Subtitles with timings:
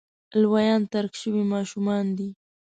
[0.41, 2.29] لویان ترک شوي ماشومان دي.